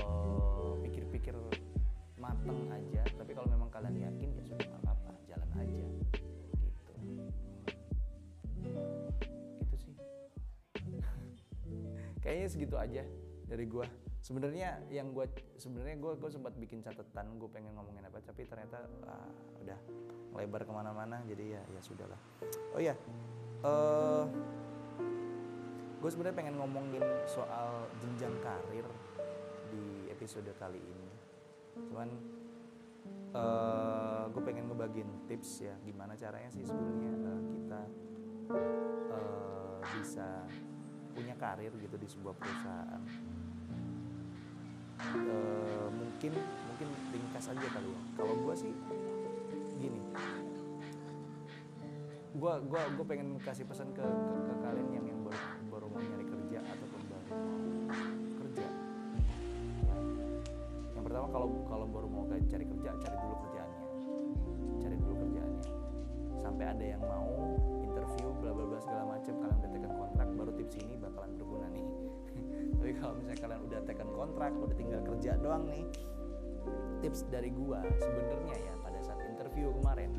[0.00, 1.36] Eh, pikir-pikir
[2.16, 3.04] mateng aja.
[3.12, 5.12] Tapi kalau memang kalian yakin ya sudah nggak apa-apa.
[5.28, 5.86] Jalan aja.
[6.56, 6.92] Gitu.
[9.60, 9.94] Gitu sih.
[12.24, 13.04] Kayaknya segitu aja
[13.44, 13.84] dari gua
[14.26, 18.82] sebenarnya yang gua sebenarnya gua gua sempat bikin catatan gue pengen ngomongin apa tapi ternyata
[19.06, 19.30] ah,
[19.62, 19.78] udah
[20.34, 22.18] lebar ke mana-mana jadi ya ya sudahlah.
[22.74, 22.98] Oh ya
[23.62, 24.24] eh
[25.96, 28.86] gue sebenarnya pengen ngomongin soal jenjang karir
[29.70, 31.10] di episode kali ini.
[31.86, 32.08] Cuman
[33.30, 37.80] eh gue pengen ngebagiin tips ya gimana caranya sih sebenarnya eh, kita
[39.14, 40.42] eh, bisa
[41.14, 43.02] punya karir gitu di sebuah perusahaan
[44.96, 48.00] Eh, mungkin mungkin ringkas aja kali ya.
[48.16, 48.72] Kalau gue sih
[49.76, 50.00] gini.
[52.36, 55.40] Gue gua gua pengen kasih pesan ke, ke, ke kalian yang yang baru
[55.72, 57.60] baru mau nyari kerja ataupun baru mau
[58.44, 58.66] kerja.
[59.84, 59.96] Ya.
[60.96, 63.84] yang pertama kalau kalau baru mau cari kerja cari dulu kerjaannya.
[64.80, 65.64] Cari dulu kerjaannya.
[66.44, 70.76] Sampai ada yang mau interview bla bla bla segala macam kalian udah kontrak baru tips
[70.80, 71.86] ini bakalan berguna nih
[72.76, 75.84] tapi kalau misalnya kalian udah tekan kontrak udah tinggal kerja doang nih
[77.02, 80.10] tips dari gua sebenarnya ya pada saat interview kemarin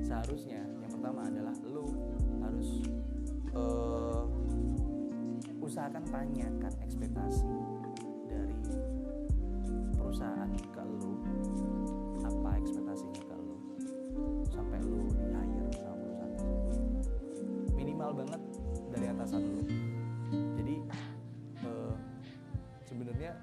[0.00, 1.86] seharusnya yang pertama adalah lu
[2.42, 2.68] harus
[3.54, 4.24] eh,
[5.70, 7.46] usahakan tanyakan ekspektasi
[8.26, 8.58] dari
[9.94, 11.14] perusahaan ke lu.
[12.26, 13.56] Apa ekspektasinya ke lu?
[14.50, 16.32] Sampai lu di hire sama perusahaan
[17.78, 18.42] minimal banget
[18.90, 19.79] dari atasan lu
[23.10, 23.34] sebenarnya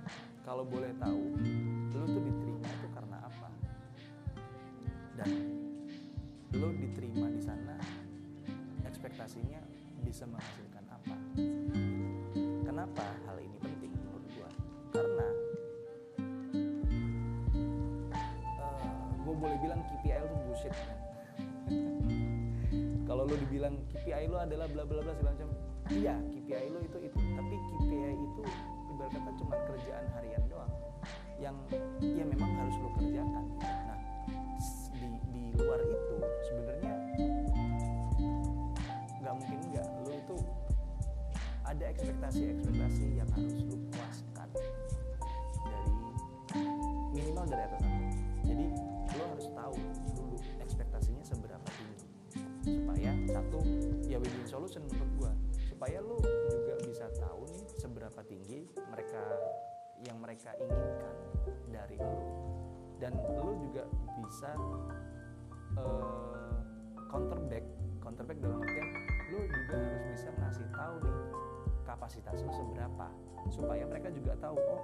[0.48, 1.36] kalau boleh tahu
[1.92, 3.50] lu tuh diterima itu karena apa?
[5.20, 5.32] Dan
[6.56, 7.76] lu diterima di sana
[8.88, 9.60] ekspektasinya
[10.08, 11.16] bisa menghasilkan apa?
[12.64, 14.50] Kenapa hal ini penting menurut gua?
[14.96, 15.28] Karena
[19.20, 21.00] gue boleh bilang KPI lu bullshit kan?
[23.12, 25.36] kalau lu dibilang KPI lu adalah bla bla bla segala
[25.92, 28.44] iya KPI lu itu itu tapi KPI itu
[28.98, 30.74] ibarat kata cuma kerjaan harian doang
[31.38, 31.54] yang
[32.02, 33.46] ya memang harus lu kerjakan.
[33.62, 34.00] Nah
[34.98, 36.18] di di luar itu
[36.50, 36.94] sebenarnya
[39.22, 39.88] nggak mungkin nggak.
[40.02, 40.38] Lu itu
[41.62, 44.50] ada ekspektasi-ekspektasi yang harus lu puaskan
[45.62, 45.94] dari
[47.14, 48.10] minimal dari atasan lu
[48.50, 48.66] jadi
[49.14, 49.76] lu harus tahu
[50.18, 52.08] dulu ekspektasinya seberapa tinggi.
[52.66, 53.62] Supaya satu
[54.10, 55.32] ya win-win solution menurut gua.
[55.70, 56.18] Supaya lu
[57.08, 59.24] bisa tahu nih seberapa tinggi mereka
[60.04, 61.16] yang mereka inginkan
[61.72, 62.20] dari lu
[63.00, 63.88] dan lu juga
[64.20, 64.52] bisa
[65.80, 66.60] eh,
[67.08, 67.64] counterback
[68.04, 68.88] counterback dalam artian
[69.32, 71.20] lu juga harus bisa ngasih tahu nih
[71.88, 73.08] kapasitas lu seberapa
[73.56, 74.84] supaya mereka juga tahu oh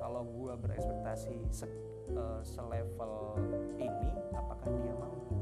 [0.00, 1.68] kalau gua berekspektasi se,
[2.16, 3.36] eh, selevel
[3.76, 5.36] ini apakah dia mampu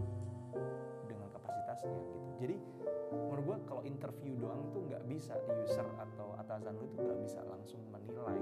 [1.85, 2.01] gitu.
[2.41, 2.57] Jadi
[3.13, 7.41] menurut gua kalau interview doang tuh nggak bisa user atau atasan lu itu nggak bisa
[7.47, 8.41] langsung menilai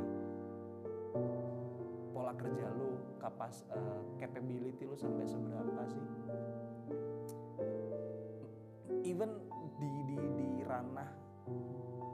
[2.15, 6.05] pola kerja lu kapas eh, capability lu sampai seberapa sih.
[9.05, 9.37] Even
[9.77, 11.11] di di di ranah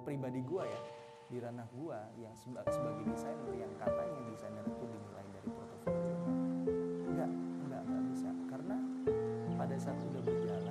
[0.03, 0.81] pribadi gua ya
[1.31, 6.33] di ranah gua yang seba- sebagai desainer yang katanya desainer itu dinilai dari portofolionya
[7.15, 7.31] nggak
[7.71, 8.31] nggak nggak bisa.
[8.51, 8.77] Karena
[9.55, 10.70] pada saat udah berjalan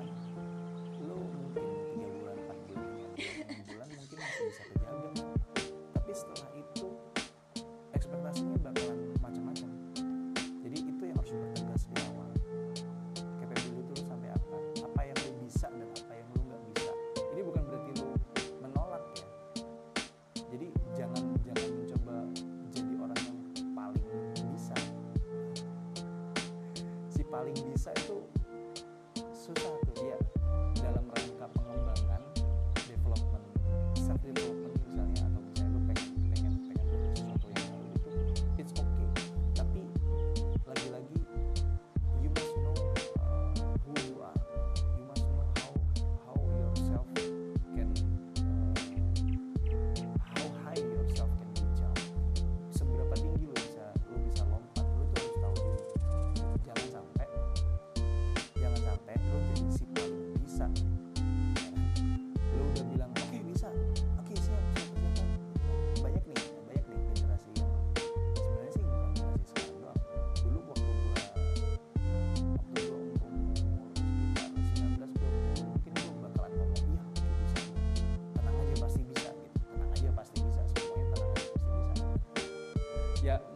[83.22, 83.49] Yeah.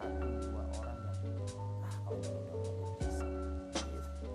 [0.00, 1.16] satu dua orang yang
[1.84, 3.26] ah kalau udah udah gue bisa
[3.84, 4.28] gitu.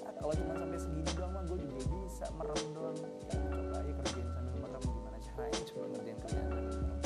[0.00, 2.96] nah, kalau cuma sampai segini doang mah gue juga bisa merem doang.
[3.28, 5.60] Ya, coba aja kerjain sambil merem gimana caranya?
[5.68, 7.00] Coba ngerjain kerjaan sambil merem.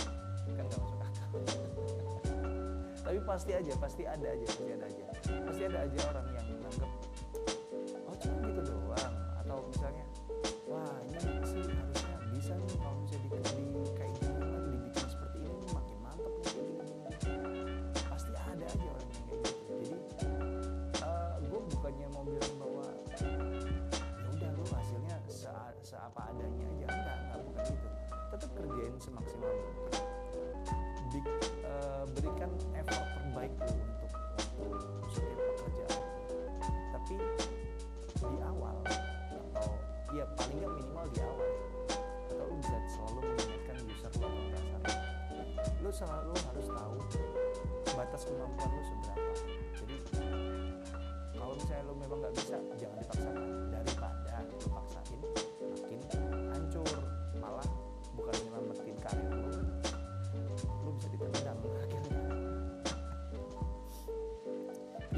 [0.54, 1.30] Kan gak masuk akal.
[3.06, 4.75] Tapi pasti aja pasti ada aja kerjaan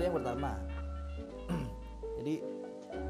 [0.08, 0.52] yang pertama.
[2.18, 2.34] Jadi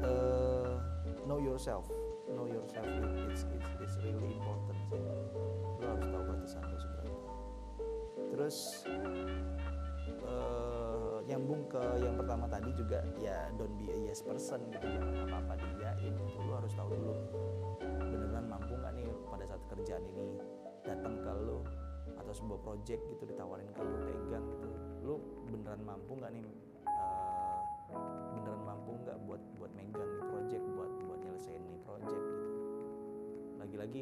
[0.03, 0.75] uh,
[1.23, 1.87] know yourself.
[2.27, 2.85] Know yourself
[3.31, 4.77] it's it's it's really important.
[5.79, 7.07] Lo harus tahu batasan lo seberapa
[8.29, 8.85] terus
[10.21, 14.85] uh, nyambung ke yang pertama tadi juga ya don't be a yes person gitu.
[14.85, 17.15] Jangan apa apa diiyain itu lo harus tahu dulu
[17.97, 20.37] beneran mampu nggak nih pada saat kerjaan ini
[20.85, 21.65] datang ke lo
[22.21, 24.67] atau sebuah project gitu ditawarin ke lo pegang gitu.
[25.01, 25.13] Lo
[25.49, 26.45] beneran mampu nggak nih
[26.99, 27.59] uh,
[28.35, 32.49] beneran mampu nggak buat buat megang nih project buat buat nyelesain nih project gitu.
[33.59, 34.01] Lagi-lagi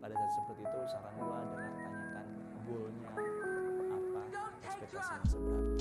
[0.00, 2.26] pada saat seperti itu saran gue adalah tanyakan
[2.68, 4.20] goalnya apa
[4.64, 5.75] ekspektasinya seberapa.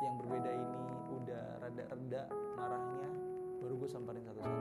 [0.00, 0.80] yang berbeda ini
[1.12, 2.22] udah rada reda
[2.56, 3.08] marahnya
[3.60, 4.56] baru gue samperin satu-satu.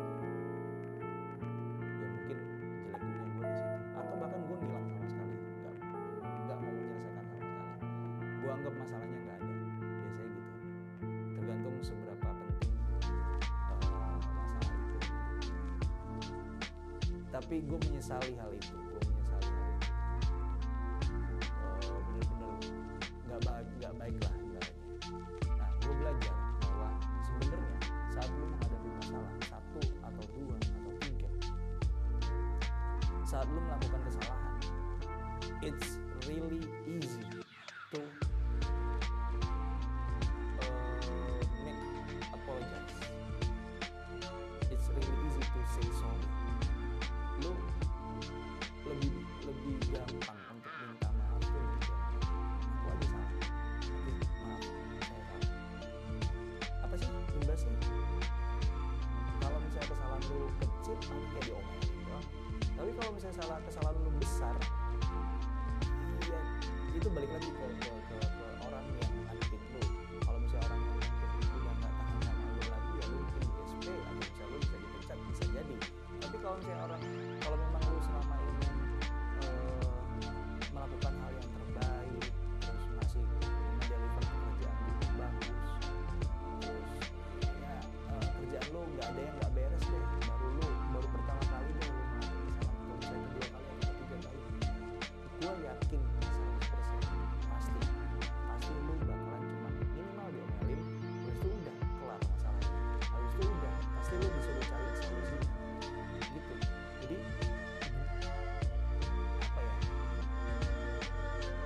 [1.80, 2.38] Ya mungkin
[2.84, 3.76] jeleknya gue di situ.
[3.96, 5.36] Atau bahkan gue ngilang sama sekali.
[5.40, 5.76] Nggak
[6.44, 7.74] nggak mau menyelesaikan sama sekali.
[8.44, 9.54] Gue anggap masalahnya nggak ada.
[9.80, 10.52] Biasanya gitu.
[11.40, 12.74] Tergantung seberapa penting
[13.80, 15.00] uh, masalah itu.
[17.32, 18.79] Tapi gue menyesali hal itu.
[63.30, 63.89] Muchas gracias a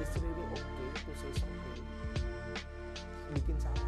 [0.03, 1.79] israeli of Cain to say something.
[3.33, 3.82] Bikin salah.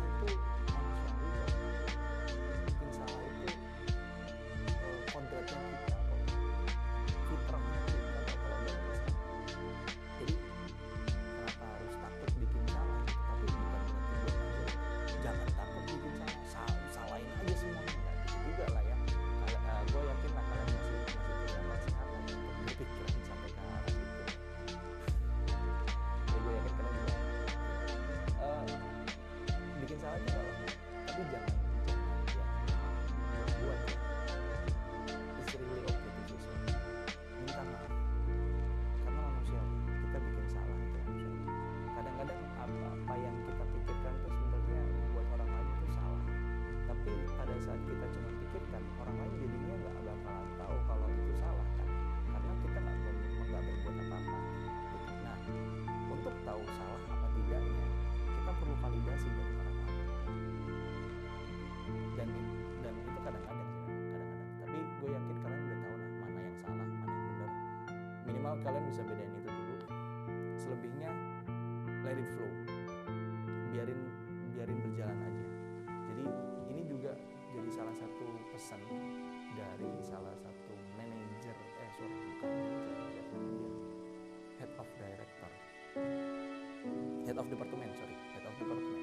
[87.35, 88.15] head of department sorry.
[88.31, 88.95] Head of department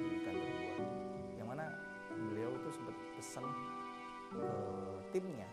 [0.00, 0.72] di kantor gua.
[1.36, 1.64] Yang mana
[2.08, 3.44] beliau tuh sempat pesan
[4.32, 4.48] ke
[5.12, 5.44] timnya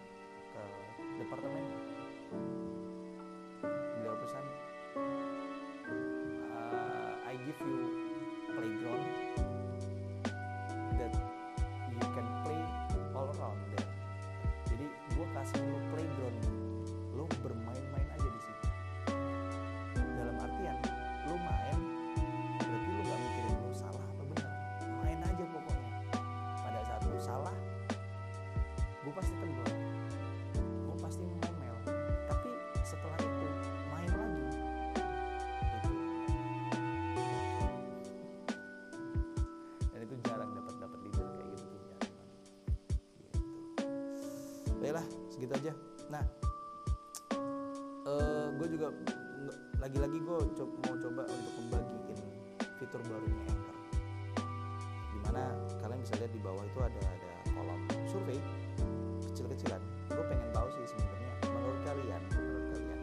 [0.55, 0.63] ke
[1.19, 1.63] departemen.
[3.67, 4.45] Beliau pesan
[6.47, 7.91] uh, I give you
[8.55, 9.03] playground
[10.95, 11.13] that
[11.91, 12.63] you can play
[13.11, 13.91] all around there.
[14.71, 14.87] Jadi
[15.19, 15.59] gua kasih
[45.33, 45.73] segitu aja.
[46.13, 46.23] Nah
[47.33, 48.93] eh, uh, gue juga
[49.81, 52.19] lagi-lagi gue co mau coba untuk membagikan
[52.77, 53.77] fitur barunya Anchor.
[55.09, 55.43] Di mana
[55.81, 58.39] kalian bisa lihat di bawah itu ada ada kolom survei
[59.33, 59.81] kecil-kecilan.
[60.13, 62.99] Gue pengen tahu sih sebenarnya menurut kalian menurut kalian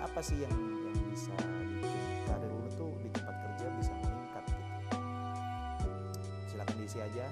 [0.00, 0.54] apa sih yang
[0.88, 1.36] yang bisa
[1.76, 4.72] bikin karir lo tuh di tempat kerja bisa meningkat gitu?
[6.48, 7.26] Silakan diisi aja.